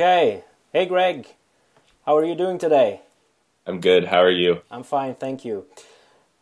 [0.00, 0.44] Okay.
[0.72, 1.26] Hey, Greg.
[2.06, 3.00] How are you doing today?
[3.66, 4.04] I'm good.
[4.04, 4.60] How are you?
[4.70, 5.66] I'm fine, thank you.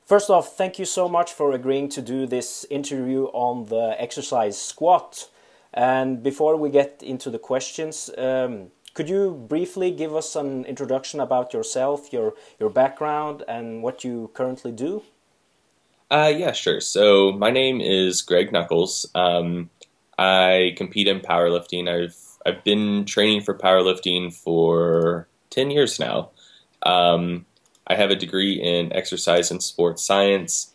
[0.04, 4.60] First off, thank you so much for agreeing to do this interview on the exercise
[4.60, 5.30] squat.
[5.72, 11.18] And before we get into the questions, um, could you briefly give us an introduction
[11.18, 15.02] about yourself, your your background, and what you currently do?
[16.10, 16.82] Uh, yeah, sure.
[16.82, 19.06] So my name is Greg Nuckols.
[19.14, 19.70] Um,
[20.18, 21.88] I compete in powerlifting.
[21.88, 26.30] I've I've been training for powerlifting for ten years now.
[26.82, 27.44] Um,
[27.86, 30.72] I have a degree in exercise and sports science.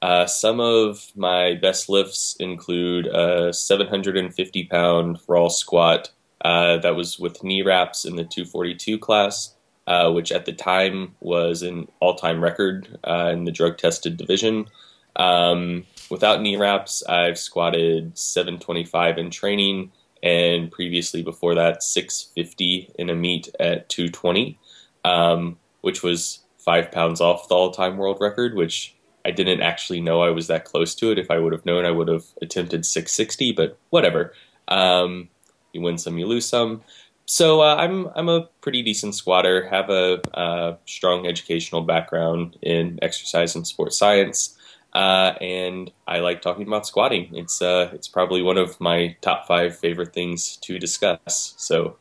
[0.00, 6.10] Uh, some of my best lifts include a 750 pound raw squat
[6.44, 9.54] uh, that was with knee wraps in the 242 class,
[9.86, 14.16] uh, which at the time was an all time record uh, in the drug tested
[14.16, 14.66] division.
[15.14, 19.92] Um, without knee wraps, I've squatted 725 in training,
[20.22, 24.58] and previously before that, 650 in a meet at 220,
[25.04, 30.00] um, which was five pounds off the all time world record, which I didn't actually
[30.00, 31.18] know I was that close to it.
[31.18, 34.32] If I would have known, I would have attempted 660, but whatever.
[34.68, 35.28] Um,
[35.72, 36.82] you win some, you lose some.
[37.24, 39.68] So uh, I'm I'm a pretty decent squatter.
[39.68, 44.58] Have a uh, strong educational background in exercise and sports science,
[44.92, 47.34] uh, and I like talking about squatting.
[47.34, 51.54] It's uh, it's probably one of my top five favorite things to discuss.
[51.56, 51.96] So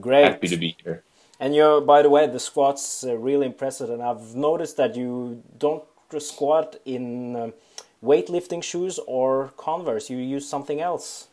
[0.00, 1.02] great, happy to be here.
[1.40, 5.42] And you're, by the way, the squats are really impressive, and I've noticed that you
[5.58, 5.84] don't
[6.18, 7.52] squat in um,
[8.02, 10.10] weightlifting shoes or Converse.
[10.10, 11.28] You use something else.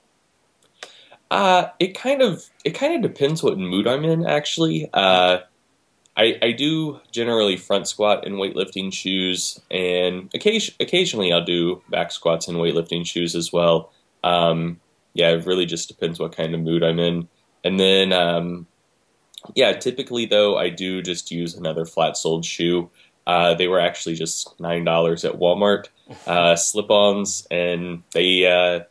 [1.29, 4.25] Uh, it kind of it kind of depends what mood I'm in.
[4.25, 5.39] Actually, uh,
[6.17, 12.11] I I do generally front squat in weightlifting shoes, and occasion, occasionally I'll do back
[12.11, 13.91] squats in weightlifting shoes as well.
[14.23, 14.79] Um,
[15.13, 17.27] yeah, it really just depends what kind of mood I'm in.
[17.63, 18.67] And then, um,
[19.55, 22.89] yeah, typically though I do just use another flat soled shoe.
[23.27, 25.87] Uh, they were actually just nine dollars at Walmart,
[26.25, 28.83] uh, slip-ons, and they uh,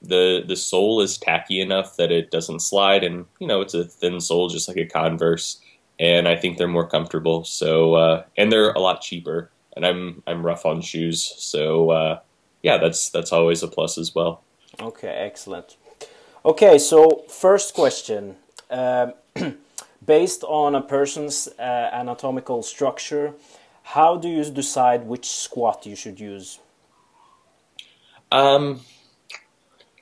[0.00, 3.84] the the sole is tacky enough that it doesn't slide, and you know it's a
[3.84, 5.60] thin sole just like a Converse,
[6.02, 7.44] and I think they're more comfortable.
[7.44, 12.20] So uh, and they're a lot cheaper, and I'm I'm rough on shoes, so uh,
[12.62, 14.42] yeah, that's that's always a plus as well.
[14.80, 15.76] Okay, excellent.
[16.44, 18.36] Okay, so first question.
[18.68, 19.14] Um,
[20.04, 23.34] based on a person's uh, anatomical structure,
[23.94, 26.58] how do you decide which squat you should use?
[28.32, 28.80] Um,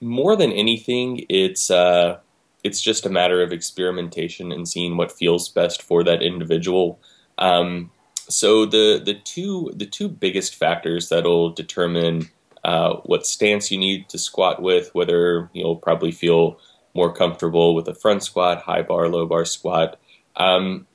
[0.01, 2.21] more than anything, it's uh,
[2.63, 6.99] it's just a matter of experimentation and seeing what feels best for that individual.
[7.39, 7.91] Um,
[8.29, 12.29] so the the two the two biggest factors that'll determine
[12.65, 16.59] uh, what stance you need to squat with, whether you'll probably feel
[16.95, 19.99] more comfortable with a front squat, high bar, low bar squat.
[20.37, 20.87] Um,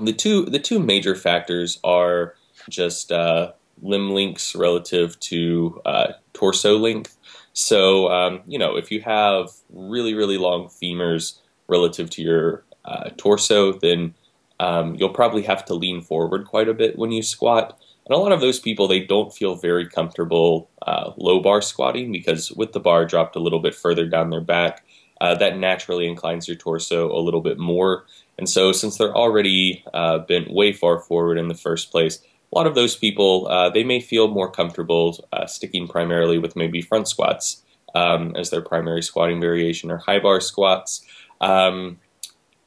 [0.00, 2.34] the two the two major factors are
[2.68, 7.16] just uh, limb lengths relative to uh, torso length.
[7.52, 13.10] So um, you know if you have really really long femurs relative to your uh,
[13.16, 14.14] torso, then
[14.60, 17.78] um, you'll probably have to lean forward quite a bit when you squat.
[18.06, 22.10] And a lot of those people they don't feel very comfortable uh, low bar squatting
[22.12, 24.84] because with the bar dropped a little bit further down their back,
[25.20, 28.04] uh, that naturally inclines your torso a little bit more.
[28.38, 32.18] And so, since they're already uh, bent way far forward in the first place,
[32.52, 36.56] a lot of those people uh, they may feel more comfortable uh, sticking primarily with
[36.56, 37.62] maybe front squats
[37.94, 41.04] um, as their primary squatting variation or high bar squats.
[41.40, 41.98] Um,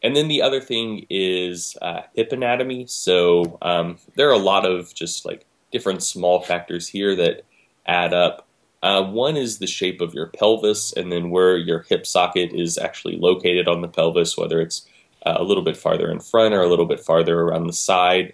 [0.03, 2.85] and then the other thing is uh, hip anatomy.
[2.87, 7.43] So um, there are a lot of just like different small factors here that
[7.87, 8.47] add up.
[8.83, 12.77] Uh, one is the shape of your pelvis, and then where your hip socket is
[12.77, 14.87] actually located on the pelvis, whether it's
[15.25, 18.33] uh, a little bit farther in front or a little bit farther around the side.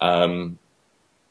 [0.00, 0.58] Um,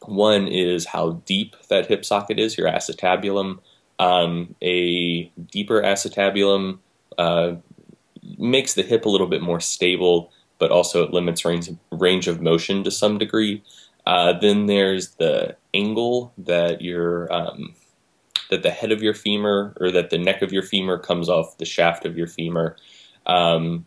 [0.05, 3.59] one is how deep that hip socket is, your acetabulum.
[3.99, 6.79] Um, a deeper acetabulum
[7.17, 7.55] uh,
[8.37, 12.41] makes the hip a little bit more stable, but also it limits range, range of
[12.41, 13.63] motion to some degree.
[14.05, 17.75] Uh, then there's the angle that your um,
[18.49, 21.57] that the head of your femur or that the neck of your femur comes off
[21.57, 22.75] the shaft of your femur.
[23.27, 23.85] Um,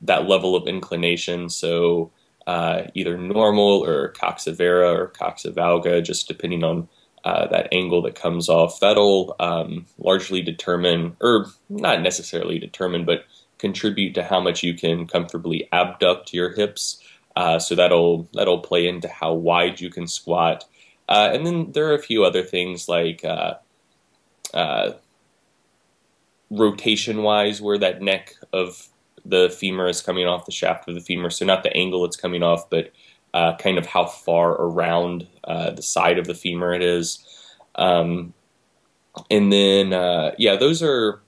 [0.00, 1.50] that level of inclination.
[1.50, 2.10] So
[2.46, 6.88] uh, either normal or coxa-vara or coxa-valga, just depending on
[7.24, 8.80] uh, that angle that comes off.
[8.80, 13.24] That'll um, largely determine, or not necessarily determine, but
[13.58, 17.02] contribute to how much you can comfortably abduct your hips.
[17.36, 20.64] Uh, so that'll that'll play into how wide you can squat.
[21.08, 23.54] Uh, and then there are a few other things like uh,
[24.54, 24.92] uh,
[26.50, 28.88] rotation wise, where that neck of
[29.24, 31.30] the femur is coming off the shaft of the femur.
[31.30, 32.92] So not the angle it's coming off, but
[33.32, 37.24] uh, kind of how far around uh, the side of the femur it is.
[37.74, 38.34] Um,
[39.30, 41.20] and then, uh, yeah, those are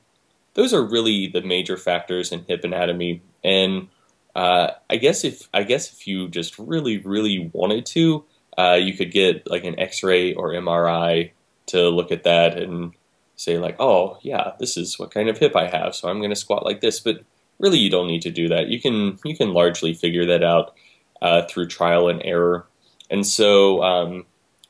[0.54, 3.22] those are really the major factors in hip anatomy.
[3.42, 3.88] And
[4.34, 8.24] uh, I guess if I guess if you just really really wanted to,
[8.58, 11.32] uh, you could get like an X-ray or MRI
[11.66, 12.92] to look at that and
[13.36, 16.30] say like, oh yeah, this is what kind of hip I have, so I'm going
[16.30, 17.00] to squat like this.
[17.00, 17.24] But
[17.62, 18.68] really, you don't need to do that.
[18.68, 20.74] You can you can largely figure that out
[21.22, 22.66] uh, through trial and error.
[23.08, 24.26] And so, um,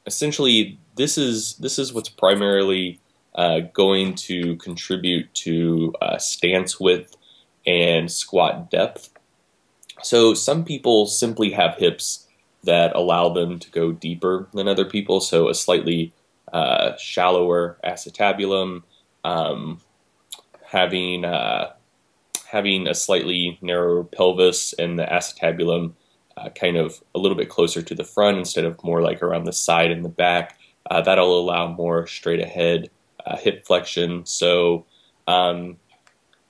[0.06, 3.00] essentially, this is this is what's primarily
[3.34, 7.16] uh, going to contribute to uh, stance width
[7.66, 9.08] and squat depth.
[10.02, 12.26] So some people simply have hips
[12.64, 15.20] that allow them to go deeper than other people.
[15.20, 16.12] So a slightly
[16.52, 18.82] uh, shallower acetabulum,
[19.24, 19.80] um,
[20.66, 21.72] having uh,
[22.52, 25.94] having a slightly narrower pelvis and the acetabulum
[26.36, 29.44] uh, kind of a little bit closer to the front instead of more like around
[29.44, 30.58] the side and the back.
[30.90, 32.90] Uh, that'll allow more straight ahead
[33.24, 34.26] uh, hip flexion.
[34.26, 34.84] So,
[35.26, 35.78] um,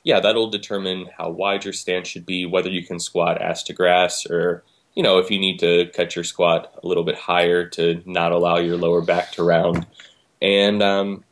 [0.03, 3.73] yeah, that'll determine how wide your stance should be, whether you can squat ass to
[3.73, 4.65] grass, or
[4.95, 8.33] you know if you need to cut your squat a little bit higher to not
[8.33, 9.87] allow your lower back to round.
[10.41, 11.25] And um,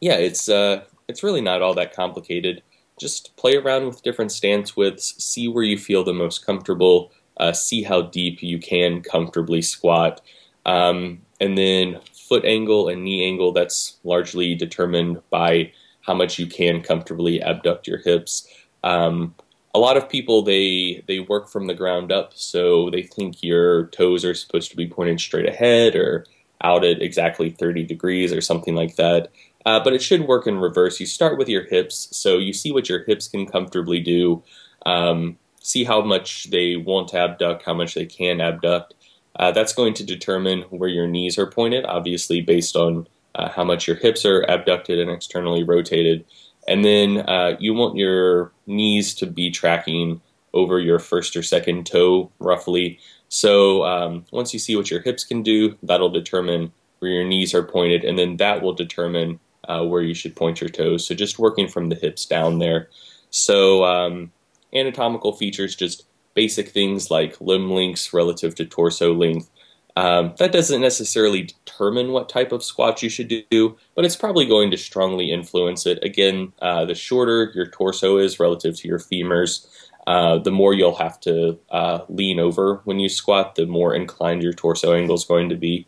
[0.00, 2.62] yeah, it's uh, it's really not all that complicated.
[3.00, 7.52] Just play around with different stance widths, see where you feel the most comfortable, uh,
[7.52, 10.20] see how deep you can comfortably squat.
[10.66, 16.46] Um, and then foot angle and knee angle, that's largely determined by how much you
[16.46, 18.46] can comfortably abduct your hips.
[18.84, 19.34] Um,
[19.74, 23.86] a lot of people they they work from the ground up, so they think your
[23.86, 26.26] toes are supposed to be pointed straight ahead or
[26.62, 29.30] out at exactly 30 degrees or something like that.
[29.66, 31.00] Uh, but it should work in reverse.
[31.00, 34.42] You start with your hips, so you see what your hips can comfortably do,
[34.86, 38.94] um, see how much they won't abduct, how much they can abduct,
[39.36, 43.64] uh, that's going to determine where your knees are pointed, obviously based on uh, how
[43.64, 46.24] much your hips are abducted and externally rotated.
[46.66, 50.20] And then uh, you want your knees to be tracking
[50.52, 52.98] over your first or second toe, roughly.
[53.28, 57.54] So um, once you see what your hips can do, that'll determine where your knees
[57.54, 59.40] are pointed, and then that will determine
[59.70, 61.06] uh, where you should point your toes.
[61.06, 62.88] So just working from the hips down there.
[63.30, 64.32] So um,
[64.74, 69.48] anatomical features just basic things like limb lengths relative to torso length.
[69.96, 74.46] Um, that doesn't necessarily determine what type of squat you should do, but it's probably
[74.46, 76.02] going to strongly influence it.
[76.02, 79.66] Again, uh, the shorter your torso is relative to your femurs,
[80.06, 84.42] uh, the more you'll have to uh, lean over when you squat, the more inclined
[84.42, 85.86] your torso angle is going to be.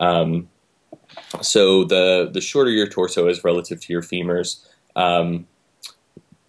[0.00, 0.48] Um,
[1.40, 4.64] so the the shorter your torso is relative to your femurs,
[4.96, 5.46] um,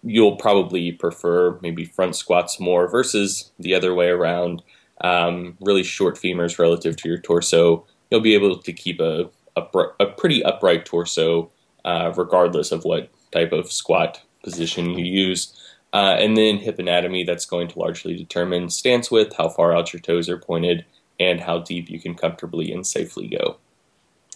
[0.02, 4.62] you'll probably prefer maybe front squats more versus the other way around.
[5.00, 7.84] Um, really short femurs relative to your torso.
[8.10, 9.62] You'll be able to keep a, a,
[9.98, 11.50] a pretty upright torso
[11.84, 15.58] uh, regardless of what type of squat position you use.
[15.92, 19.92] Uh, and then hip anatomy, that's going to largely determine stance width, how far out
[19.92, 20.84] your toes are pointed,
[21.20, 23.58] and how deep you can comfortably and safely go.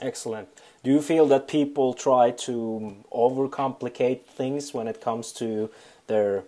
[0.01, 0.49] Excellent.
[0.85, 5.71] Do you feel that people try to overcomplicate things when it comes to
[6.07, 6.45] their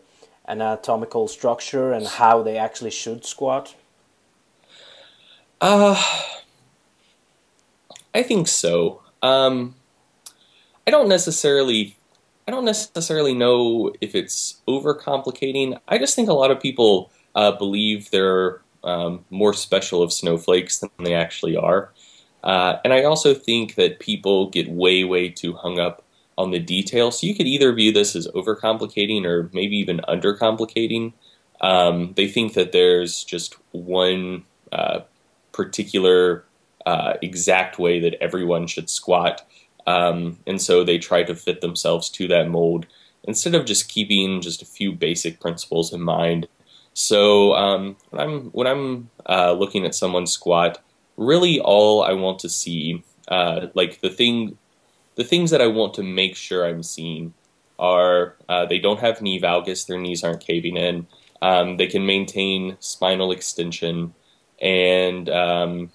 [0.46, 3.74] anatomical structure and how they actually should squat?
[5.60, 6.00] Uh,
[8.14, 9.02] I think so.
[9.22, 9.74] Um,
[10.86, 11.96] I don't necessarily
[12.48, 15.78] I don't necessarily know if it's overcomplicating.
[15.86, 20.78] I just think a lot of people uh, believe they're um, more special of snowflakes
[20.78, 21.92] than they actually are.
[22.42, 26.02] Uh, and I also think that people get way, way too hung up
[26.38, 27.20] on the details.
[27.20, 31.12] So you could either view this as overcomplicating or maybe even undercomplicating.
[31.60, 35.00] Um, they think that there's just one uh,
[35.52, 36.44] particular
[36.86, 39.46] uh, exact way that everyone should squat.
[39.86, 42.86] Um, and so they try to fit themselves to that mold
[43.24, 46.48] instead of just keeping just a few basic principles in mind.
[46.94, 50.82] So um, when I'm when I'm uh, looking at someone's squat,
[51.20, 54.58] really all I want to see, uh, like the thing,
[55.14, 57.34] the things that I want to make sure I'm seeing
[57.78, 61.06] are uh, they don't have knee valgus, their knees aren't caving in.
[61.42, 64.14] Um, they can maintain spinal extension,
[64.60, 65.90] and um,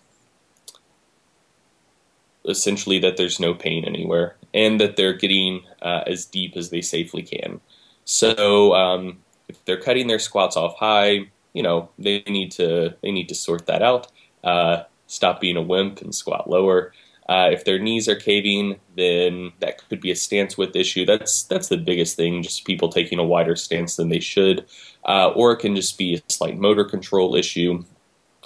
[2.47, 6.81] essentially that there's no pain anywhere, and that they're getting uh, as deep as they
[6.81, 7.59] safely can.
[8.05, 13.11] So um, if they're cutting their squats off high, you know they need to they
[13.11, 14.11] need to sort that out.
[14.43, 16.93] Uh, stop being a wimp and squat lower.
[17.27, 21.05] Uh, if their knees are caving, then that could be a stance width issue.
[21.05, 24.65] That's that's the biggest thing, just people taking a wider stance than they should.
[25.05, 27.83] Uh, or it can just be a slight motor control issue.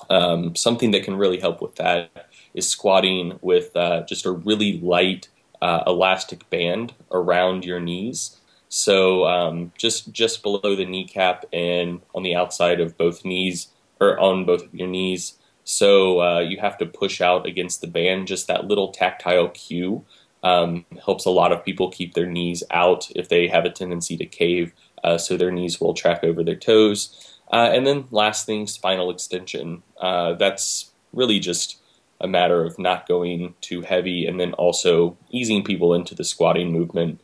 [0.09, 4.79] Um, something that can really help with that is squatting with uh, just a really
[4.79, 5.27] light
[5.61, 8.39] uh, elastic band around your knees.
[8.69, 13.67] So um, just just below the kneecap and on the outside of both knees,
[13.99, 15.38] or on both of your knees.
[15.69, 18.27] So uh, you have to push out against the band.
[18.27, 20.03] Just that little tactile cue
[20.41, 24.17] um, helps a lot of people keep their knees out if they have a tendency
[24.17, 24.73] to cave,
[25.03, 27.37] uh, so their knees will track over their toes.
[27.53, 29.83] Uh, and then last thing, spinal extension.
[30.01, 31.77] Uh, that's really just
[32.19, 36.71] a matter of not going too heavy and then also easing people into the squatting
[36.71, 37.21] movement.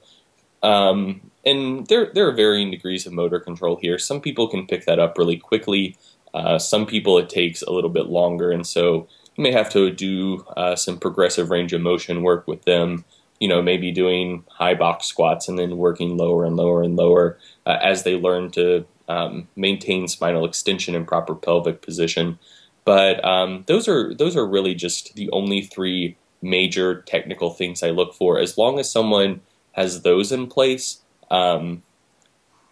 [0.62, 3.98] Um, and there, there are varying degrees of motor control here.
[3.98, 5.98] Some people can pick that up really quickly.
[6.36, 9.90] Uh, some people it takes a little bit longer, and so you may have to
[9.90, 13.06] do uh, some progressive range of motion work with them.
[13.40, 17.38] You know, maybe doing high box squats and then working lower and lower and lower
[17.66, 22.40] uh, as they learn to um, maintain spinal extension and proper pelvic position.
[22.84, 27.90] But um, those are those are really just the only three major technical things I
[27.90, 28.40] look for.
[28.40, 31.02] As long as someone has those in place,
[31.32, 31.84] um,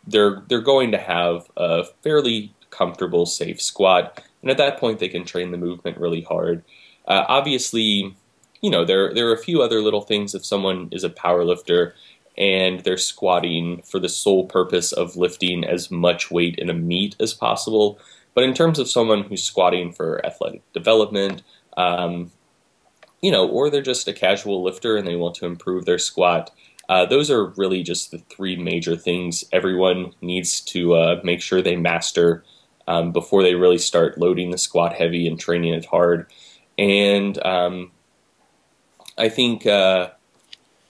[0.06, 5.10] they're they're going to have a fairly comfortable, safe squat, and at that point they
[5.10, 6.64] can train the movement really hard.
[7.08, 8.16] Uh, obviously,
[8.62, 10.34] you know there there are a few other little things.
[10.34, 11.96] If someone is a power lifter
[12.38, 17.16] and they're squatting for the sole purpose of lifting as much weight in a meet
[17.20, 18.00] as possible,
[18.34, 21.44] but in terms of someone who's squatting for athletic development,
[21.78, 22.32] um,
[23.22, 26.50] you know, or they're just a casual lifter and they want to improve their squat,
[26.90, 31.62] uh, those are really just the three major things everyone needs to uh, make sure
[31.62, 32.44] they master
[32.88, 36.28] um, before they really start loading the squat heavy and training it hard.
[36.78, 37.92] And um,
[39.18, 40.10] I think uh,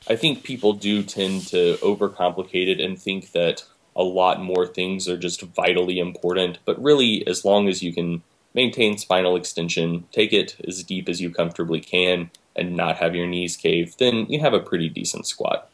[0.08, 3.64] I think people do tend to overcomplicate it and think that
[3.96, 6.60] a lot more things are just vitally important.
[6.66, 8.24] But really, as long as you can
[8.54, 13.28] maintain spinal extension, take it as deep as you comfortably can, and not have your
[13.28, 15.70] knees cave, then you have a pretty decent squat.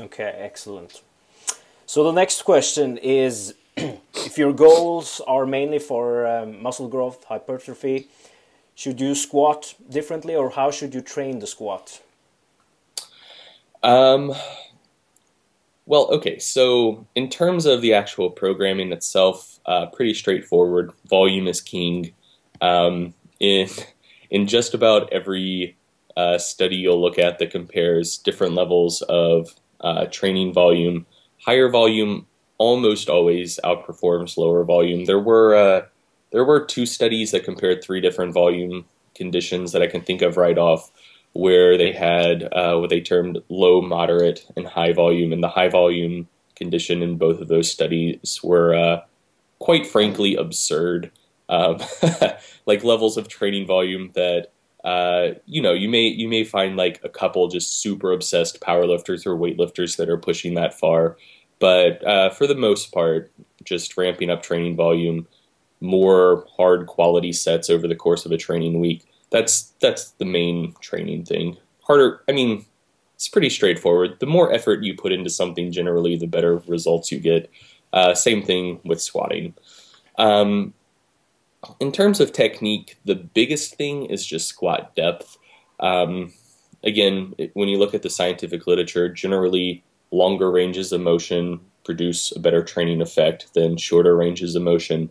[0.00, 1.02] Okay, excellent.
[1.86, 8.08] So the next question is if your goals are mainly for um, muscle growth, hypertrophy,
[8.74, 12.00] should you squat differently or how should you train the squat?
[13.82, 14.34] Um,
[15.86, 20.92] well, okay, so in terms of the actual programming itself, uh, pretty straightforward.
[21.08, 22.12] Volume is king.
[22.60, 23.68] Um, in
[24.30, 25.76] in just about every
[26.16, 31.06] uh, study you'll look at that compares different levels of uh, training volume,
[31.40, 32.26] higher volume
[32.62, 35.04] almost always outperforms lower volume.
[35.04, 35.86] There were uh,
[36.30, 38.84] there were two studies that compared three different volume
[39.16, 40.92] conditions that I can think of right off
[41.32, 45.32] where they had uh, what they termed low, moderate, and high volume.
[45.32, 49.00] And the high volume condition in both of those studies were uh,
[49.58, 51.10] quite frankly absurd.
[51.48, 51.78] Um,
[52.66, 54.52] like levels of training volume that
[54.84, 59.26] uh, you know you may you may find like a couple just super obsessed powerlifters
[59.26, 61.16] or weightlifters that are pushing that far,
[61.62, 63.30] but uh, for the most part,
[63.62, 65.26] just ramping up training volume,
[65.80, 70.74] more hard quality sets over the course of a training week that's that's the main
[70.80, 71.56] training thing.
[71.80, 72.64] Harder, I mean,
[73.16, 74.20] it's pretty straightforward.
[74.20, 77.50] The more effort you put into something, generally, the better results you get.
[77.92, 79.54] Uh, same thing with squatting.
[80.16, 80.74] Um,
[81.80, 85.38] in terms of technique, the biggest thing is just squat depth.
[85.80, 86.32] Um,
[86.84, 92.38] again, when you look at the scientific literature, generally longer ranges of motion produce a
[92.38, 95.10] better training effect than shorter ranges of motion.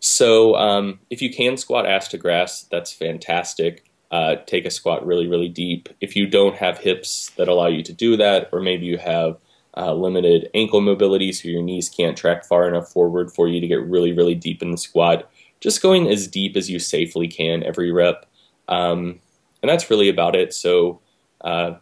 [0.00, 3.84] So um, if you can squat ass to grass, that's fantastic.
[4.10, 5.88] Uh, take a squat really, really deep.
[6.00, 9.38] If you don't have hips that allow you to do that, or maybe you have
[9.76, 13.68] uh, limited ankle mobility, so your knees can't track far enough forward for you to
[13.68, 15.30] get really, really deep in the squat,
[15.60, 18.26] just going as deep as you safely can every rep.
[18.68, 19.20] Um,
[19.62, 20.52] and that's really about it.
[20.54, 21.00] So
[21.42, 21.74] uh,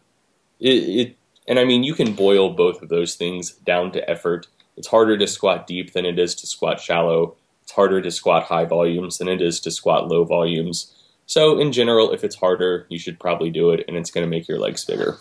[0.60, 1.17] it, it,
[1.48, 4.46] and I mean, you can boil both of those things down to effort.
[4.76, 7.36] It's harder to squat deep than it is to squat shallow
[7.68, 10.90] it's harder to squat high volumes than it is to squat low volumes.
[11.26, 14.30] So in general, if it's harder, you should probably do it, and it's going to
[14.30, 15.18] make your legs bigger.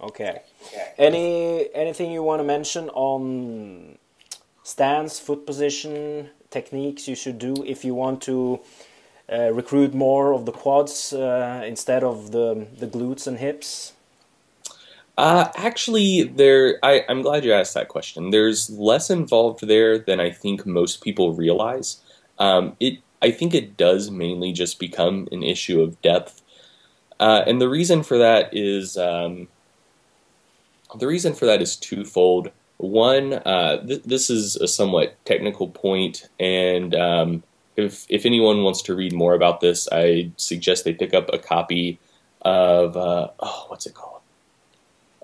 [0.00, 0.42] Okay.
[0.96, 3.98] Any anything you want to mention on
[4.62, 8.60] stance, foot position, techniques you should do if you want to
[9.28, 13.94] uh, recruit more of the quads uh, instead of the the glutes and hips?
[15.18, 16.78] Uh, actually, there.
[16.84, 18.30] I, I'm glad you asked that question.
[18.30, 22.00] There's less involved there than I think most people realize.
[22.38, 23.00] Um, it.
[23.20, 26.40] I think it does mainly just become an issue of depth.
[27.18, 29.48] Uh, and the reason for that is um,
[30.98, 32.52] the reason for that is twofold.
[32.76, 37.42] One, uh, th- this is a somewhat technical point, and um,
[37.76, 41.38] if if anyone wants to read more about this, I suggest they pick up a
[41.38, 41.98] copy
[42.42, 44.17] of uh, oh, what's it called?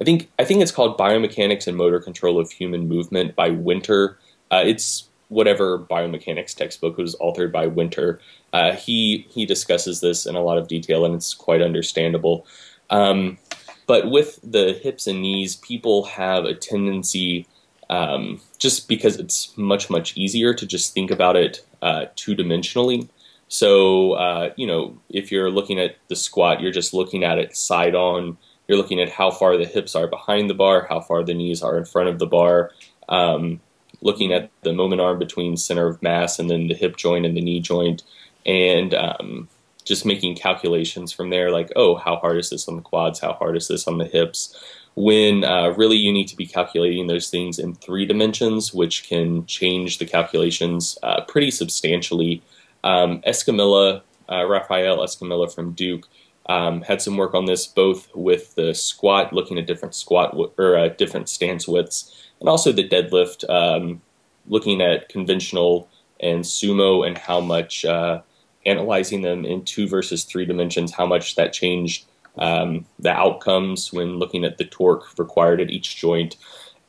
[0.01, 4.19] I think I think it's called Biomechanics and Motor Control of Human Movement by Winter.
[4.51, 8.21] Uh, it's whatever biomechanics textbook was authored by Winter.
[8.53, 12.47] Uh, he he discusses this in a lot of detail, and it's quite understandable.
[12.91, 13.39] Um,
[13.87, 17.47] but with the hips and knees, people have a tendency,
[17.91, 23.09] um, just because it's much much easier to just think about it uh, two dimensionally.
[23.49, 27.57] So uh, you know, if you're looking at the squat, you're just looking at it
[27.57, 31.23] side on you're looking at how far the hips are behind the bar, how far
[31.23, 32.71] the knees are in front of the bar,
[33.09, 33.61] um,
[34.01, 37.37] looking at the moment arm between center of mass and then the hip joint and
[37.37, 38.03] the knee joint,
[38.47, 39.49] and um,
[39.85, 43.21] just making calculations from there like, oh, how hard is this on the quads?
[43.21, 44.59] How hard is this on the hips?
[44.97, 49.45] When uh, really you need to be calculating those things in three dimensions, which can
[49.47, 52.43] change the calculations uh, pretty substantially.
[52.85, 56.07] Um, Escamilla, uh, Rafael Escamilla from Duke,
[56.47, 60.77] um, had some work on this both with the squat, looking at different squat or
[60.77, 64.03] uh, different stance widths, and also the deadlift, um,
[64.47, 65.89] looking at conventional
[66.21, 68.21] and sumo and how much uh,
[68.67, 72.07] analyzing them in two versus three dimensions, how much that changed
[72.39, 76.37] um, the outcomes when looking at the torque required at each joint.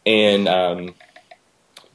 [0.05, 0.95] And um,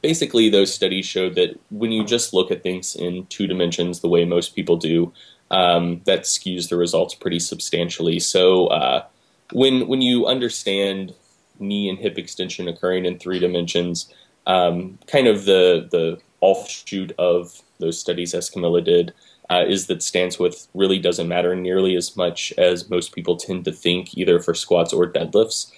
[0.01, 4.09] basically, those studies showed that when you just look at things in two dimensions, the
[4.09, 5.13] way most people do,
[5.51, 8.19] um, that skews the results pretty substantially.
[8.19, 9.05] So uh,
[9.51, 11.13] when when you understand
[11.59, 14.11] knee and hip extension occurring in three dimensions,
[14.47, 19.13] um, kind of the the offshoot of those studies Escamilla did
[19.49, 23.65] uh, is that stance width really doesn't matter nearly as much as most people tend
[23.65, 25.71] to think, either for squats or deadlifts.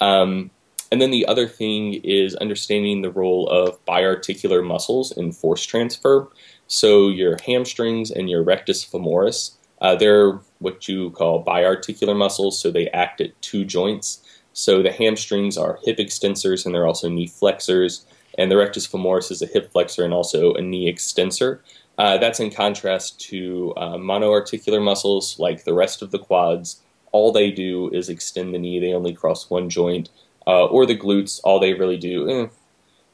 [0.00, 0.50] Um,
[0.90, 6.28] and then the other thing is understanding the role of biarticular muscles in force transfer.
[6.66, 12.70] So your hamstrings and your rectus femoris, uh, they're what you call biarticular muscles, so
[12.70, 14.22] they act at two joints.
[14.52, 19.30] So the hamstrings are hip extensors and they're also knee flexors, and the rectus femoris
[19.30, 21.62] is a hip flexor and also a knee extensor.
[21.98, 26.80] Uh, that's in contrast to uh, monoarticular muscles like the rest of the quads.
[27.10, 30.10] All they do is extend the knee, they only cross one joint.
[30.48, 32.48] Uh, or the glutes, all they really do, eh,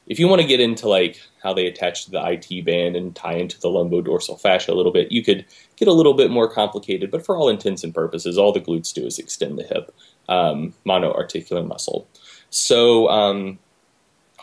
[0.07, 3.15] if you want to get into like how they attach to the IT band and
[3.15, 5.45] tie into the lumbodorsal fascia a little bit, you could
[5.75, 7.11] get a little bit more complicated.
[7.11, 9.93] But for all intents and purposes, all the glutes do is extend the hip
[10.29, 12.07] um, monoarticular muscle.
[12.49, 13.59] So um,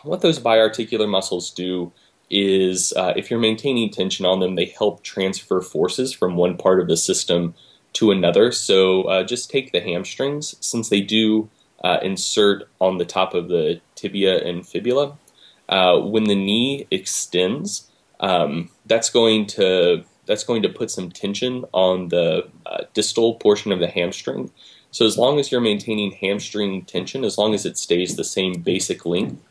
[0.03, 1.91] what those biarticular muscles do
[2.29, 6.79] is uh, if you're maintaining tension on them, they help transfer forces from one part
[6.79, 7.53] of the system
[7.93, 8.51] to another.
[8.51, 11.49] So uh, just take the hamstrings, since they do
[11.83, 15.17] uh, insert on the top of the tibia and fibula
[15.69, 21.65] uh, when the knee extends, um, that's going to that's going to put some tension
[21.73, 24.49] on the uh, distal portion of the hamstring.
[24.91, 28.61] So as long as you're maintaining hamstring tension, as long as it stays the same
[28.61, 29.41] basic length,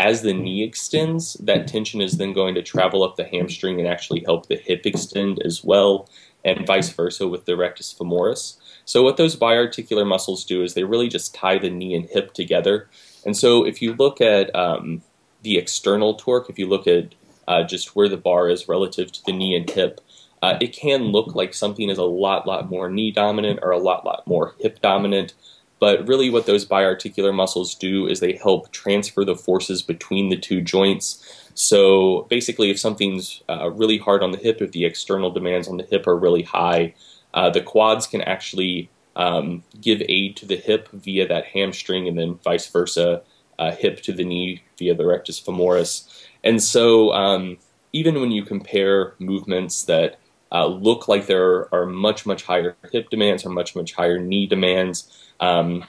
[0.00, 3.88] as the knee extends, that tension is then going to travel up the hamstring and
[3.88, 6.08] actually help the hip extend as well,
[6.42, 8.56] and vice versa with the rectus femoris.
[8.84, 12.34] So what those biarticular muscles do is they really just tie the knee and hip
[12.34, 12.88] together.
[13.24, 15.02] And so if you look at um,
[15.42, 17.14] the external torque, if you look at
[17.48, 20.00] uh, just where the bar is relative to the knee and hip,
[20.42, 23.78] uh, it can look like something is a lot, lot more knee dominant or a
[23.78, 25.32] lot, lot more hip dominant.
[25.80, 30.36] But really, what those biarticular muscles do is they help transfer the forces between the
[30.36, 31.50] two joints.
[31.54, 35.76] So basically, if something's uh, really hard on the hip, if the external demands on
[35.76, 36.94] the hip are really high,
[37.34, 42.18] uh, the quads can actually um, give aid to the hip via that hamstring and
[42.18, 43.22] then vice versa
[43.58, 46.24] uh, hip to the knee via the rectus femoris.
[46.42, 47.58] And so, um,
[47.92, 50.18] even when you compare movements that
[50.50, 54.46] uh, look like there are much, much higher hip demands or much, much higher knee
[54.46, 55.84] demands, um,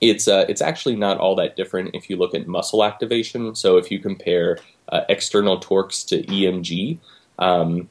[0.00, 3.54] it's uh, it's actually not all that different if you look at muscle activation.
[3.54, 6.98] So if you compare uh, external torques to EMG,
[7.38, 7.88] um,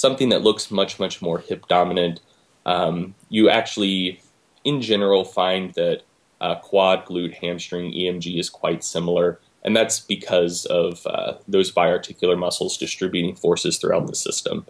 [0.00, 2.20] something that looks much, much more hip dominant,
[2.66, 4.20] um, you actually,
[4.64, 6.02] in general, find that
[6.40, 12.38] uh, quad, glute, hamstring, EMG is quite similar, and that's because of uh, those biarticular
[12.38, 14.66] muscles distributing forces throughout the system.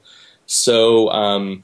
[0.47, 1.63] So, um,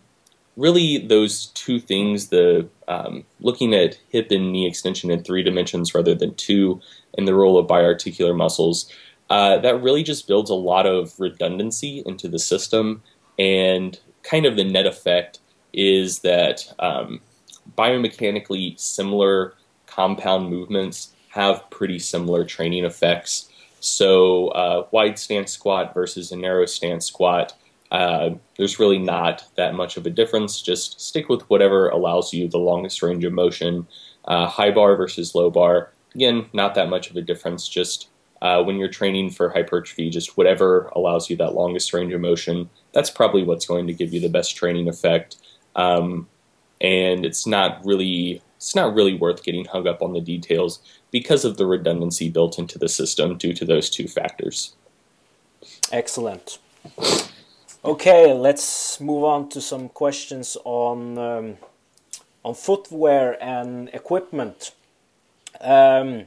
[0.56, 5.92] really, those two things the um, looking at hip and knee extension in three dimensions
[5.92, 6.80] rather than two,
[7.18, 8.90] and the role of biarticular muscles.
[9.28, 13.02] Uh, that really just builds a lot of redundancy into the system,
[13.38, 15.40] and kind of the net effect
[15.72, 17.20] is that um,
[17.76, 19.54] biomechanically similar
[19.86, 23.50] compound movements have pretty similar training effects.
[23.80, 27.52] So, uh, wide stance squat versus a narrow stance squat,
[27.90, 30.62] uh, there's really not that much of a difference.
[30.62, 33.86] Just stick with whatever allows you the longest range of motion.
[34.24, 37.68] Uh, high bar versus low bar, again, not that much of a difference.
[37.68, 38.08] Just
[38.42, 42.68] uh, when you're training for hypertrophy, just whatever allows you that longest range of motion,
[42.92, 45.36] that's probably what's going to give you the best training effect.
[45.74, 46.28] Um,
[46.80, 51.44] and it's not really it's not really worth getting hung up on the details because
[51.44, 54.74] of the redundancy built into the system due to those two factors.
[55.92, 56.58] Excellent.
[57.84, 61.56] Okay, let's move on to some questions on um,
[62.44, 64.72] on footwear and equipment.
[65.60, 66.26] Um,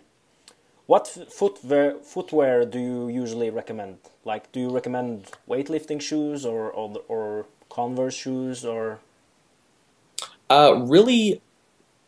[0.89, 3.99] what footwear footwear do you usually recommend?
[4.25, 8.97] Like, do you recommend weightlifting shoes or or, or Converse shoes or?
[10.49, 11.43] Uh, really,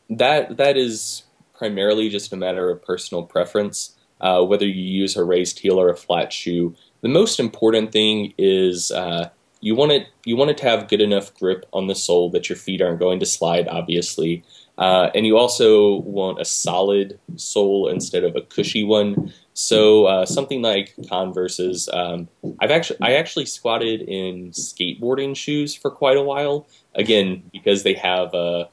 [0.10, 3.96] that that is primarily just a matter of personal preference.
[4.20, 8.34] Uh, whether you use a raised heel or a flat shoe, the most important thing
[8.39, 11.94] is uh, you want it you want it to have good enough grip on the
[11.94, 13.67] sole that your feet aren't going to slide.
[13.67, 14.44] Obviously,
[14.82, 19.32] uh, and you also want a solid sole instead of a cushy one.
[19.54, 21.88] So uh, something like Converse's.
[21.94, 22.28] Um,
[22.60, 26.67] I've actually I actually squatted in skateboarding shoes for quite a while.
[26.96, 28.70] Again, because they have a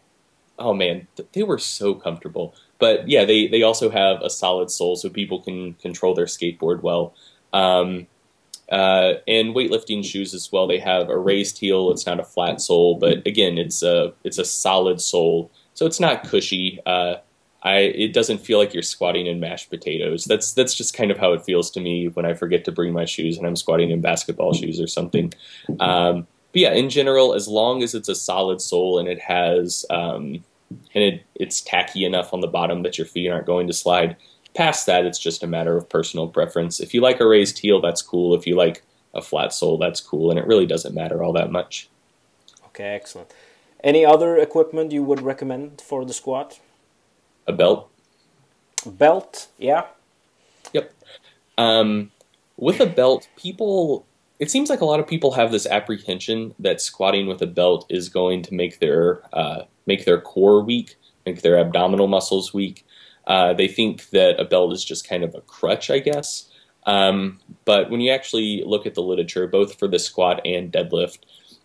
[0.58, 2.54] oh man, they were so comfortable.
[2.78, 6.82] But yeah, they they also have a solid sole, so people can control their skateboard
[6.82, 7.14] well.
[7.52, 8.06] Um,
[8.70, 10.66] uh, and weightlifting shoes as well.
[10.66, 11.90] They have a raised heel.
[11.90, 16.00] It's not a flat sole, but again, it's a it's a solid sole, so it's
[16.00, 16.80] not cushy.
[16.86, 17.14] Uh,
[17.62, 20.24] I it doesn't feel like you're squatting in mashed potatoes.
[20.24, 22.92] That's that's just kind of how it feels to me when I forget to bring
[22.92, 25.32] my shoes and I'm squatting in basketball shoes or something.
[25.78, 29.86] Um, but yeah, in general, as long as it's a solid sole and it has
[29.88, 30.42] um,
[30.96, 34.16] and it, it's tacky enough on the bottom that your feet aren't going to slide.
[34.56, 36.80] Past that, it's just a matter of personal preference.
[36.80, 38.34] If you like a raised heel, that's cool.
[38.34, 38.82] If you like
[39.14, 41.88] a flat sole, that's cool, and it really doesn't matter all that much.
[42.66, 43.32] Okay, excellent.
[43.82, 46.60] Any other equipment you would recommend for the squat?
[47.46, 47.90] A belt.
[48.84, 49.86] Belt, yeah.
[50.72, 50.92] Yep.
[51.56, 52.10] Um,
[52.56, 54.04] with a belt, people
[54.38, 57.86] it seems like a lot of people have this apprehension that squatting with a belt
[57.88, 62.86] is going to make their uh, make their core weak, make their abdominal muscles weak.
[63.26, 66.48] Uh, they think that a belt is just kind of a crutch, I guess.
[66.86, 71.18] Um, but when you actually look at the literature, both for the squat and deadlift,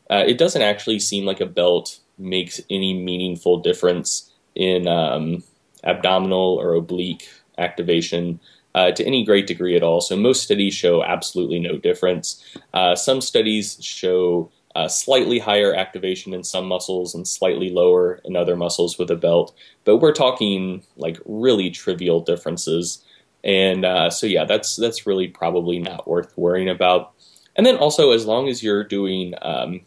[0.10, 5.44] uh, it doesn't actually seem like a belt makes any meaningful difference in um,
[5.84, 8.40] abdominal or oblique activation
[8.76, 10.02] uh, to any great degree at all.
[10.02, 12.44] So most studies show absolutely no difference.
[12.74, 18.36] Uh, some studies show uh, slightly higher activation in some muscles and slightly lower in
[18.36, 23.04] other muscles with a belt, but we're talking like really trivial differences.
[23.44, 27.14] And uh, so yeah, that's that's really probably not worth worrying about.
[27.56, 29.82] And then also, as long as you're doing um,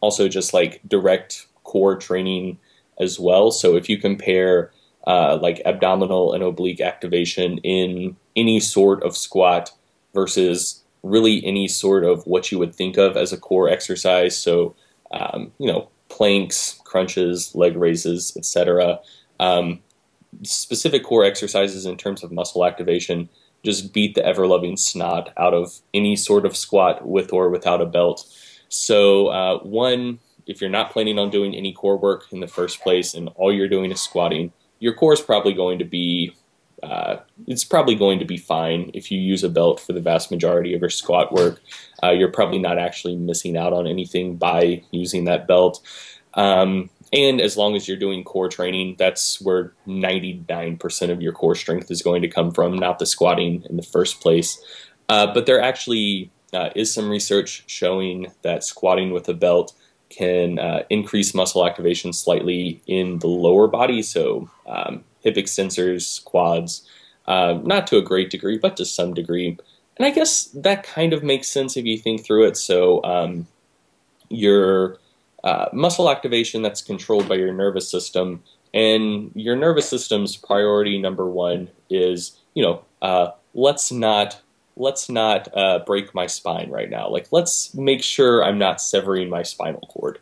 [0.00, 2.58] also just like direct core training
[3.00, 3.50] as well.
[3.50, 4.72] So if you compare
[5.06, 9.72] uh, like abdominal and oblique activation in any sort of squat
[10.14, 14.36] versus really any sort of what you would think of as a core exercise.
[14.36, 14.74] So,
[15.12, 18.98] um, you know, planks, crunches, leg raises, etc.
[19.40, 19.80] Um,
[20.42, 23.28] specific core exercises in terms of muscle activation
[23.64, 27.80] just beat the ever loving snot out of any sort of squat with or without
[27.80, 28.26] a belt.
[28.68, 32.80] So, uh, one, if you're not planning on doing any core work in the first
[32.80, 36.34] place and all you're doing is squatting, your core is probably going to be
[36.82, 40.30] uh, it's probably going to be fine if you use a belt for the vast
[40.30, 41.60] majority of your squat work.
[42.02, 45.80] Uh, you're probably not actually missing out on anything by using that belt.
[46.34, 51.54] Um, and as long as you're doing core training, that's where 99% of your core
[51.54, 54.62] strength is going to come from, not the squatting in the first place.
[55.08, 59.74] Uh, but there actually uh, is some research showing that squatting with a belt
[60.08, 66.88] can uh, increase muscle activation slightly in the lower body, so um, hip extensors, quads,
[67.26, 69.58] uh, not to a great degree, but to some degree.
[69.96, 72.56] And I guess that kind of makes sense if you think through it.
[72.56, 73.46] So um,
[74.30, 74.98] your
[75.44, 81.28] uh, muscle activation that's controlled by your nervous system, and your nervous system's priority number
[81.28, 84.40] one is, you know, uh, let's not
[84.78, 87.08] let's not uh, break my spine right now.
[87.08, 90.18] Like, let's make sure I'm not severing my spinal cord.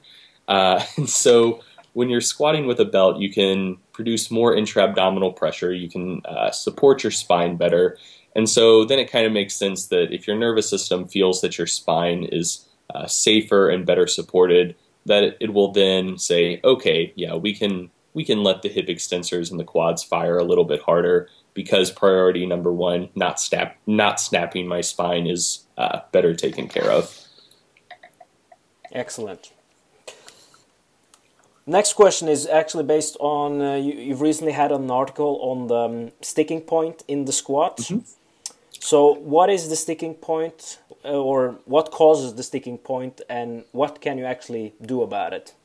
[0.49, 1.61] Uh, and so,
[1.93, 5.73] when you're squatting with a belt, you can produce more intra-abdominal pressure.
[5.73, 7.97] You can uh, support your spine better.
[8.35, 11.59] And so, then it kind of makes sense that if your nervous system feels that
[11.59, 14.75] your spine is uh, safer and better supported,
[15.07, 19.51] that it will then say, okay, yeah, we can we can let the hip extensors
[19.51, 24.21] and the quads fire a little bit harder because priority number one, not snap, not
[24.21, 27.05] snapping my spine, is uh, better taken care of.
[28.93, 29.53] Excellent.
[31.67, 35.75] Next question is actually based on uh, you, have recently had an article on the
[35.75, 37.79] um, sticking point in the squat.
[37.79, 38.03] Mm -hmm.
[38.91, 38.99] So,
[39.35, 44.19] what is the sticking point, uh, or what causes the sticking point, and what can
[44.19, 45.56] you actually do about it?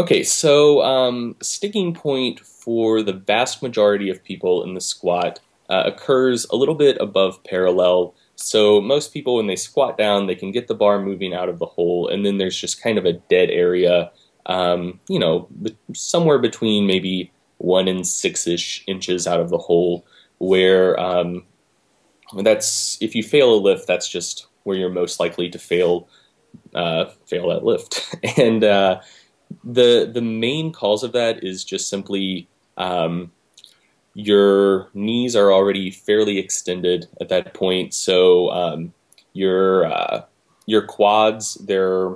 [0.00, 5.82] Okay, so um, sticking point for the vast majority of people in the squat uh,
[5.86, 10.50] occurs a little bit above parallel so most people, when they squat down, they can
[10.50, 13.12] get the bar moving out of the hole, and then there's just kind of a
[13.12, 14.10] dead area,
[14.46, 15.46] um, you know,
[15.94, 20.06] somewhere between maybe one and six-ish inches out of the hole,
[20.38, 21.44] where um,
[22.38, 26.08] that's if you fail a lift, that's just where you're most likely to fail
[26.74, 28.16] uh, fail that lift.
[28.38, 29.00] and uh,
[29.64, 33.32] the the main cause of that is just simply um,
[34.14, 38.92] your knees are already fairly extended at that point, so um,
[39.32, 40.24] your uh,
[40.66, 42.14] your quads they're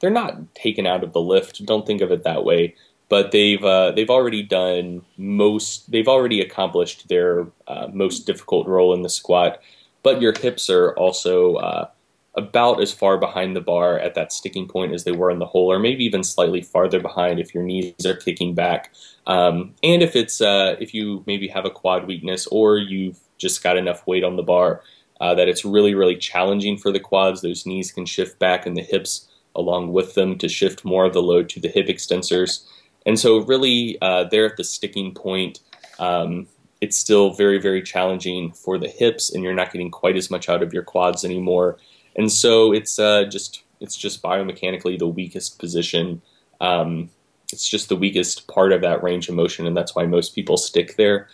[0.00, 1.64] they're not taken out of the lift.
[1.64, 2.74] Don't think of it that way.
[3.08, 5.90] But they've uh, they've already done most.
[5.90, 9.60] They've already accomplished their uh, most difficult role in the squat.
[10.02, 11.88] But your hips are also uh,
[12.36, 15.46] about as far behind the bar at that sticking point as they were in the
[15.46, 18.92] hole, or maybe even slightly farther behind if your knees are kicking back.
[19.26, 23.62] Um, and if it's uh, if you maybe have a quad weakness or you've just
[23.62, 24.82] got enough weight on the bar
[25.20, 28.76] uh, that it's really really challenging for the quads, those knees can shift back and
[28.76, 32.66] the hips along with them to shift more of the load to the hip extensors.
[33.06, 35.60] And so really uh, there at the sticking point.
[35.98, 36.48] Um,
[36.82, 40.50] it's still very, very challenging for the hips, and you're not getting quite as much
[40.50, 41.78] out of your quads anymore
[42.16, 46.22] and so it's uh, just it's just biomechanically the weakest position.
[46.60, 47.10] Um,
[47.52, 50.56] it's just the weakest part of that range of motion, and that's why most people
[50.56, 51.28] stick there.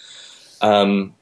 [0.60, 1.14] Um,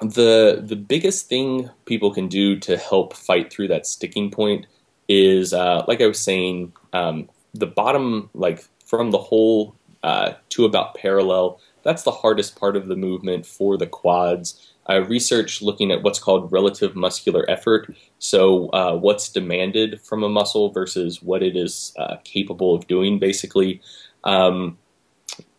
[0.00, 4.66] the the biggest thing people can do to help fight through that sticking point
[5.08, 10.64] is, uh, like I was saying, um, the bottom, like from the hole uh, to
[10.64, 11.60] about parallel.
[11.82, 16.18] That's the hardest part of the movement for the quads uh, research looking at what's
[16.18, 17.94] called relative muscular effort.
[18.18, 23.18] So, uh, what's demanded from a muscle versus what it is uh, capable of doing,
[23.18, 23.80] basically.
[24.24, 24.78] Um,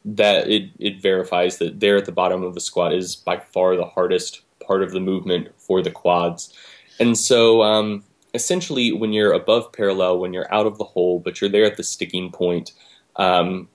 [0.06, 3.76] that it, it verifies that there at the bottom of the squat is by far
[3.76, 6.54] the hardest part of the movement for the quads.
[7.00, 11.42] And so, um, essentially, when you're above parallel, when you're out of the hole, but
[11.42, 12.72] you're there at the sticking point,
[13.18, 13.68] um,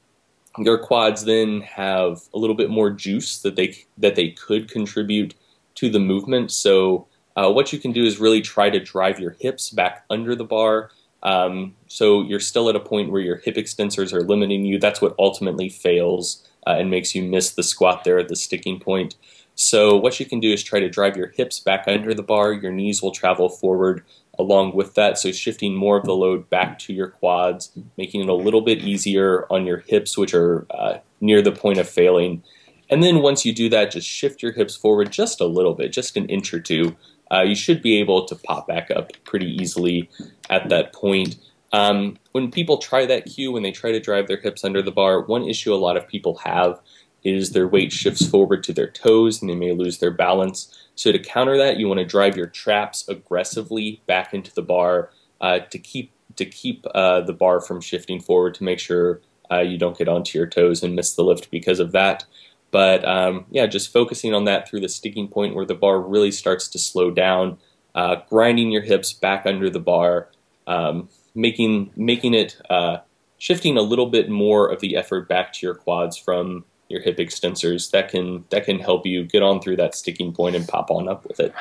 [0.59, 5.35] your quads then have a little bit more juice that they that they could contribute
[5.83, 6.53] to the movement.
[6.53, 10.37] So uh, what you can do is really try to drive your hips back under
[10.37, 10.91] the bar.
[11.25, 14.79] Um, so you're still at a point where your hip extensors are limiting you.
[14.79, 18.79] That's what ultimately fails uh, and makes you miss the squat there at the sticking
[18.79, 19.17] point.
[19.57, 22.53] So what you can do is try to drive your hips back under the bar.
[22.53, 24.05] Your knees will travel forward
[24.39, 25.19] along with that.
[25.19, 28.79] So shifting more of the load back to your quads, making it a little bit
[28.79, 32.45] easier on your hips, which are uh, near the point of failing.
[32.93, 35.93] And then once you do that, just shift your hips forward just a little bit,
[35.93, 36.95] just an inch or two.
[37.33, 40.11] Uh, you should be able to pop back up pretty easily
[40.51, 41.37] at that point.
[41.73, 44.91] Um, when people try that cue, when they try to drive their hips under the
[44.91, 46.81] bar, one issue a lot of people have
[47.25, 50.87] is their weight shifts forward to their toes and they may lose their balance.
[50.95, 55.09] So to counter that, you want to drive your traps aggressively back into the bar
[55.41, 59.61] uh, to keep to keep uh, the bar from shifting forward to make sure uh,
[59.61, 62.27] you don't get onto your toes and miss the lift because of that.
[62.73, 66.33] But um, yeah, just focusing on that through the sticking point where the bar really
[66.33, 67.59] starts to slow down,
[67.95, 70.31] uh, grinding your hips back under the bar,
[70.67, 72.99] um, making making it uh,
[73.39, 77.19] shifting a little bit more of the effort back to your quads from your hip
[77.19, 77.91] extensors.
[77.91, 81.09] That can that can help you get on through that sticking point and pop on
[81.09, 81.55] up with it.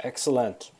[0.00, 0.72] Excellent.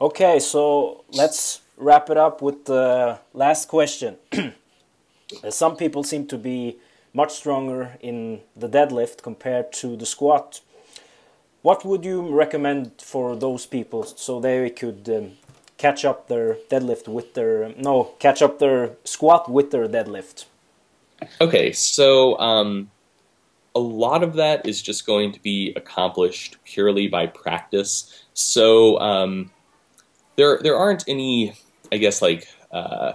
[0.00, 4.16] Okay, so let's wrap it up with the last question.
[5.50, 6.78] Some people seem to be
[7.12, 10.60] much stronger in the deadlift compared to the squat.
[11.62, 15.32] What would you recommend for those people so they could um,
[15.76, 20.46] catch up their deadlift with their no catch up their squat with their deadlift?
[21.40, 22.90] Okay, so um,
[23.74, 28.24] a lot of that is just going to be accomplished purely by practice.
[28.34, 29.50] So um,
[30.36, 31.54] there there aren't any,
[31.92, 33.12] I guess, like uh,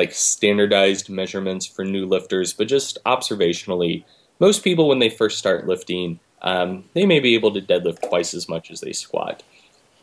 [0.00, 4.02] like standardized measurements for new lifters, but just observationally,
[4.38, 8.32] most people when they first start lifting, um, they may be able to deadlift twice
[8.32, 9.42] as much as they squat.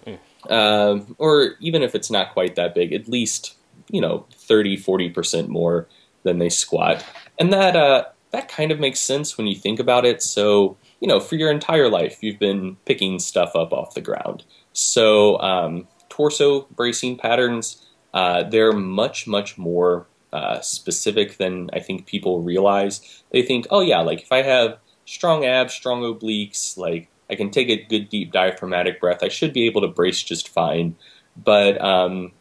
[0.06, 0.20] Mm.
[0.52, 3.56] Um, or even if it's not quite that big, at least,
[3.90, 5.88] you know, 30, 40% more
[6.22, 7.04] than they squat,
[7.40, 10.22] and that uh, that kind of makes sense when you think about it.
[10.22, 14.44] So you know, for your entire life, you've been picking stuff up off the ground.
[14.74, 17.87] So um, torso bracing patterns,
[18.18, 23.24] uh, they're much much more uh, specific than I think people realize.
[23.32, 27.52] They think, oh yeah, like if I have strong abs, strong obliques, like I can
[27.52, 30.96] take a good deep diaphragmatic breath, I should be able to brace just fine.
[31.36, 32.32] But um,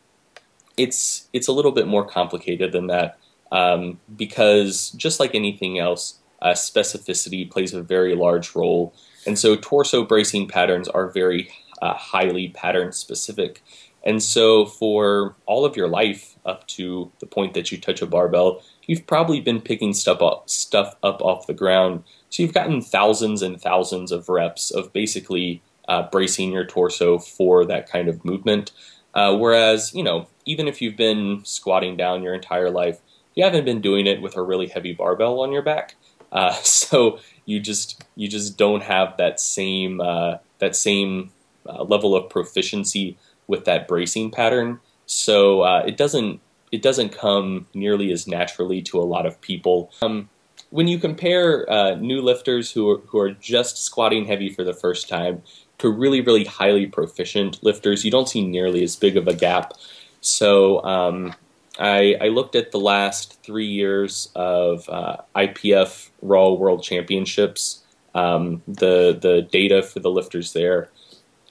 [0.79, 3.19] it's it's a little bit more complicated than that
[3.53, 8.95] um, because just like anything else, uh, specificity plays a very large role,
[9.27, 11.51] and so torso bracing patterns are very
[11.83, 13.63] uh, highly pattern specific.
[14.07, 18.07] And so for all of your life, up to the point that you touch a
[18.07, 22.05] barbell, you've probably been picking stuff up, stuff up off the ground.
[22.31, 27.65] So you've gotten thousands and thousands of reps of basically uh, bracing your torso for
[27.65, 28.71] that kind of movement.
[29.13, 33.01] Uh, whereas, you know, even if you've been squatting down your entire life,
[33.35, 35.97] you haven't been doing it with a really heavy barbell on your back.
[36.31, 41.33] Uh, so you just you just don't have that same uh, that same
[41.69, 44.81] uh, level of proficiency with that bracing pattern.
[45.07, 46.41] So uh, it doesn't
[46.73, 49.93] it doesn't come nearly as naturally to a lot of people.
[50.03, 50.29] Um,
[50.71, 54.75] when you compare uh, new lifters who are, who are just squatting heavy for the
[54.75, 55.43] first time
[55.79, 59.73] to really really highly proficient lifters, you don't see nearly as big of a gap.
[60.21, 61.35] So um,
[61.79, 68.63] I, I, looked at the last three years of uh, IPF Raw World Championships, um,
[68.67, 70.91] the the data for the lifters there,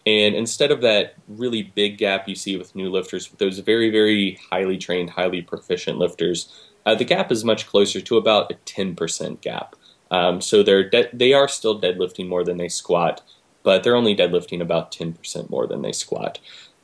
[0.05, 3.89] and instead of that really big gap you see with new lifters, with those very,
[3.89, 6.53] very highly trained, highly proficient lifters,
[6.85, 9.75] uh, the gap is much closer to about a 10% gap.
[10.11, 13.23] Um, so they're they are still deadlifting more than they squat,
[13.63, 16.37] but they're only deadlifting about 10% more than they squat.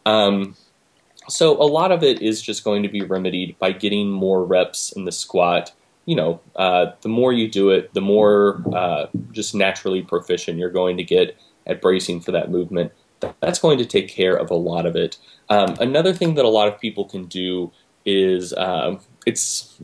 [0.08, 0.56] Um,
[1.30, 4.92] so a lot of it is just going to be remedied by getting more reps
[4.94, 5.72] in the squat.
[6.06, 10.72] You know, uh, the more you do it, the more uh, just naturally proficient you're
[10.72, 12.92] going to get at bracing for that movement
[13.40, 15.18] that's going to take care of a lot of it.
[15.50, 17.72] Um, another thing that a lot of people can do
[18.06, 19.78] is um, it's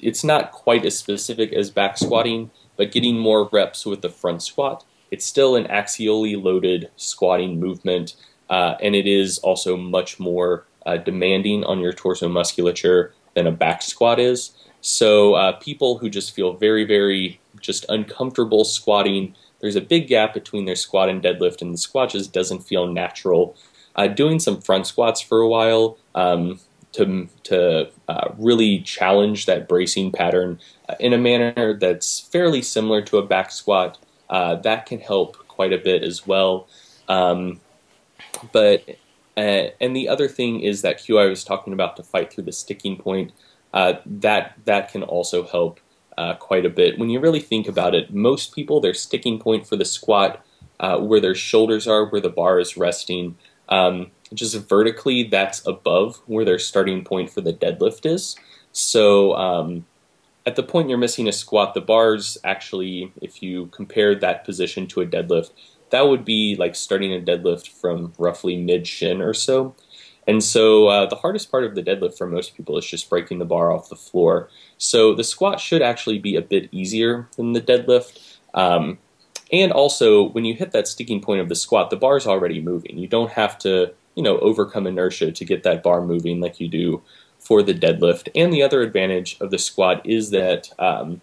[0.00, 4.42] it's not quite as specific as back squatting, but getting more reps with the front
[4.42, 4.84] squat.
[5.10, 8.16] It's still an axially loaded squatting movement,
[8.50, 13.52] uh, and it is also much more uh, demanding on your torso musculature than a
[13.52, 14.52] back squat is.
[14.80, 20.34] So uh, people who just feel very, very just uncomfortable squatting there's a big gap
[20.34, 23.56] between their squat and deadlift, and the squat just doesn't feel natural.
[23.96, 26.58] Uh, doing some front squats for a while um,
[26.92, 33.00] to, to uh, really challenge that bracing pattern uh, in a manner that's fairly similar
[33.02, 33.96] to a back squat,
[34.30, 36.66] uh, that can help quite a bit as well.
[37.08, 37.60] Um,
[38.52, 38.98] but
[39.36, 42.44] uh, and the other thing is that cue I was talking about to fight through
[42.44, 43.32] the sticking point.
[43.72, 45.80] That that can also help
[46.18, 46.98] uh, quite a bit.
[46.98, 50.44] When you really think about it, most people, their sticking point for the squat,
[50.80, 53.36] uh, where their shoulders are, where the bar is resting,
[53.68, 58.36] um, just vertically, that's above where their starting point for the deadlift is.
[58.72, 59.86] So um,
[60.46, 64.86] at the point you're missing a squat, the bars actually, if you compare that position
[64.88, 65.50] to a deadlift,
[65.90, 69.74] that would be like starting a deadlift from roughly mid shin or so.
[70.26, 73.38] And so uh, the hardest part of the deadlift for most people is just breaking
[73.38, 74.48] the bar off the floor.
[74.78, 78.38] So the squat should actually be a bit easier than the deadlift.
[78.54, 78.98] Um,
[79.52, 82.60] and also, when you hit that sticking point of the squat, the bar is already
[82.60, 82.98] moving.
[82.98, 86.68] You don't have to, you know, overcome inertia to get that bar moving like you
[86.68, 87.02] do
[87.38, 88.28] for the deadlift.
[88.34, 91.20] And the other advantage of the squat is that um,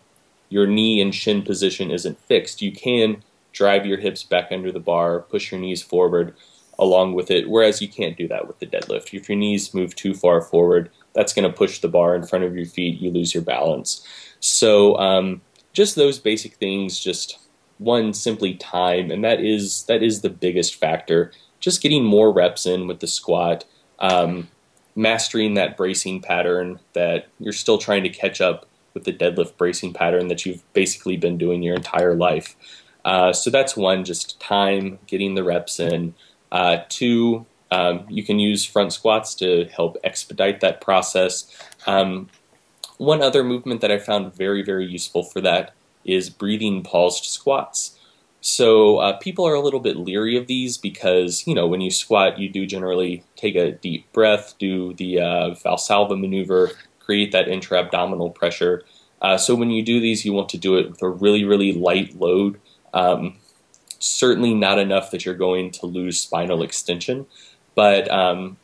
[0.49, 2.61] your knee and shin position isn't fixed.
[2.61, 6.35] You can drive your hips back under the bar, push your knees forward,
[6.81, 9.13] along with it, whereas you can't do that with the deadlift.
[9.13, 12.43] If your knees move too far forward, that's going to push the bar in front
[12.43, 14.05] of your feet, you lose your balance.
[14.39, 15.41] So um,
[15.71, 17.37] just those basic things, just
[17.77, 21.31] one simply time, and that is that is the biggest factor.
[21.59, 23.65] Just getting more reps in with the squat,
[23.99, 24.47] um,
[24.95, 29.93] mastering that bracing pattern that you're still trying to catch up with the deadlift bracing
[29.93, 32.55] pattern that you've basically been doing your entire life.
[33.05, 36.13] Uh, so that's one, just time, getting the reps in.
[36.51, 41.45] Uh, two, um, you can use front squats to help expedite that process.
[41.87, 42.29] Um,
[42.97, 45.73] one other movement that I found very, very useful for that
[46.03, 47.97] is breathing paused squats.
[48.41, 51.91] So uh, people are a little bit leery of these because, you know, when you
[51.91, 57.47] squat, you do generally take a deep breath, do the uh, Valsalva maneuver, create that
[57.47, 58.83] intra-abdominal pressure.
[59.21, 61.73] Uh, so when you do these, you want to do it with a really, really
[61.73, 62.59] light load.
[62.93, 63.37] Um,
[64.01, 67.25] certainly not enough that you're going to lose spinal extension,
[67.75, 68.57] but um,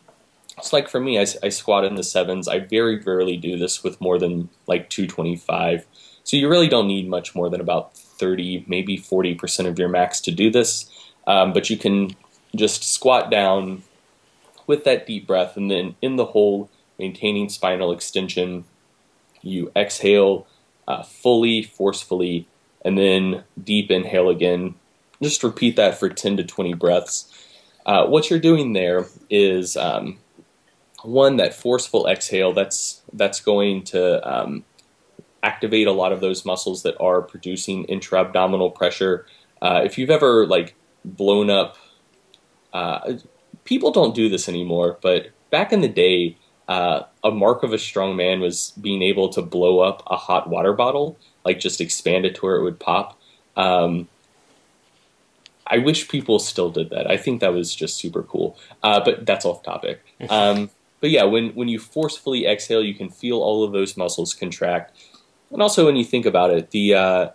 [0.57, 2.47] it's like for me, I, I squat in the sevens.
[2.47, 5.85] I very rarely do this with more than like 225.
[6.23, 10.19] So you really don't need much more than about 30, maybe 40% of your max
[10.21, 10.89] to do this.
[11.27, 12.15] Um, but you can
[12.55, 13.83] just squat down
[14.65, 18.65] with that deep breath and then in the hole, maintaining spinal extension.
[19.41, 20.47] You exhale
[20.87, 22.47] uh, fully, forcefully,
[22.83, 24.75] and then deep inhale again.
[25.21, 27.31] Just repeat that for 10 to 20 breaths.
[27.85, 30.19] Uh, what you're doing there is um,
[31.03, 32.53] one that forceful exhale.
[32.53, 34.65] That's that's going to um,
[35.41, 39.25] activate a lot of those muscles that are producing intra-abdominal pressure.
[39.61, 41.77] Uh, if you've ever like blown up,
[42.73, 43.13] uh,
[43.63, 46.37] people don't do this anymore, but back in the day,
[46.67, 50.49] uh, a mark of a strong man was being able to blow up a hot
[50.49, 53.17] water bottle, like just expand it to where it would pop.
[53.55, 54.09] Um,
[55.69, 57.09] I wish people still did that.
[57.09, 58.57] I think that was just super cool.
[58.83, 60.01] Uh, but that's off topic.
[60.29, 64.33] Um, but yeah, when when you forcefully exhale, you can feel all of those muscles
[64.33, 64.97] contract.
[65.51, 67.29] And also, when you think about it, the uh,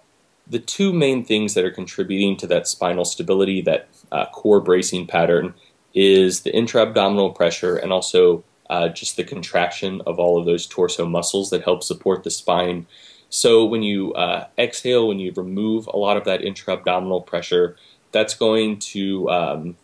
[0.46, 5.06] the two main things that are contributing to that spinal stability, that uh, core bracing
[5.06, 5.54] pattern,
[5.94, 11.06] is the intra-abdominal pressure and also uh, just the contraction of all of those torso
[11.06, 12.86] muscles that help support the spine.
[13.28, 17.76] So when you uh, exhale, when you remove a lot of that intra-abdominal pressure,
[18.12, 19.76] that's going to um,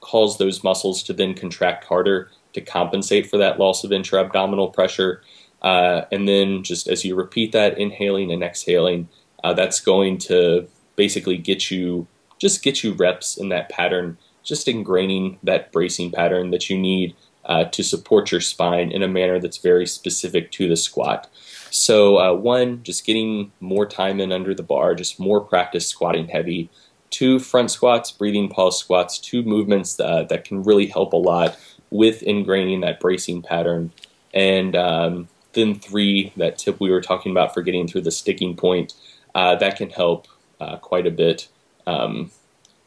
[0.00, 5.22] cause those muscles to then contract harder to compensate for that loss of intra-abdominal pressure.
[5.62, 9.08] Uh, and then just as you repeat that, inhaling and exhaling,
[9.42, 12.06] uh, that's going to basically get you
[12.38, 17.14] just get you reps in that pattern, just ingraining that bracing pattern that you need
[17.46, 21.28] uh, to support your spine in a manner that's very specific to the squat.
[21.70, 26.28] So uh, one, just getting more time in under the bar, just more practice squatting
[26.28, 26.68] heavy.
[27.10, 31.58] Two, front squats, breathing pause squats, two movements uh, that can really help a lot
[31.90, 33.92] with ingraining that bracing pattern.
[34.34, 38.56] And um, then three, that tip we were talking about for getting through the sticking
[38.56, 38.94] point,
[39.34, 40.26] uh, that can help
[40.60, 41.48] uh, quite a bit.
[41.86, 42.30] Um,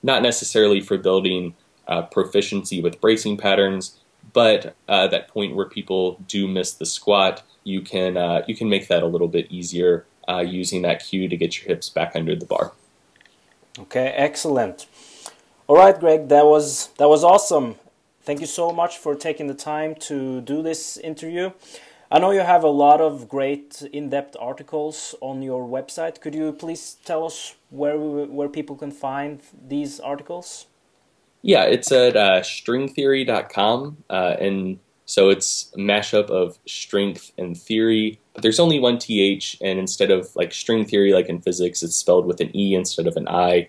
[0.03, 1.55] not necessarily for building
[1.88, 3.99] uh, proficiency with bracing patterns,
[4.34, 8.70] but uh, that point where people do miss the squat, you can uh, you can
[8.70, 10.05] make that a little bit easier
[10.45, 12.72] using that cue to get your hips back under the bar.
[13.78, 14.88] Okay, excellent.
[15.67, 17.76] All right, Greg, that was that was awesome.
[18.24, 21.51] Thank you so much for taking the time to do this interview.
[22.11, 26.22] I know you have a lot of great in-depth articles on your website.
[26.22, 30.65] Could you please tell us where we, where people can find these articles?
[31.43, 34.80] Yeah, it's at uh, strengtheory.com, uh, and
[35.10, 38.20] so it's a mashup of strength and theory.
[38.36, 41.95] But there's only one th, and instead of like string theory, like in physics, it's
[41.95, 43.68] spelled with an e instead of an i.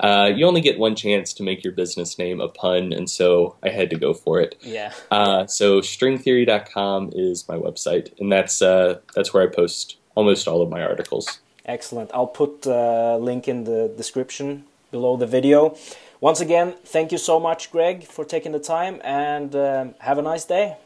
[0.00, 3.56] Uh, you only get one chance to make your business name a pun, and so
[3.62, 4.54] I had to go for it.
[4.60, 4.92] Yeah.
[5.10, 10.60] Uh, so strengtheory.com is my website, and that's uh, that's where I post almost all
[10.60, 11.40] of my articles.
[11.64, 12.10] Excellent.
[12.12, 15.74] I'll put a link in the description below the video.
[16.22, 20.22] Once again, thank you so much, Greg, for taking the time, and um, have a
[20.22, 20.76] nice day.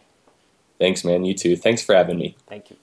[0.81, 1.27] Thanks, man.
[1.27, 1.57] You too.
[1.57, 2.35] Thanks for having me.
[2.47, 2.77] Thank you.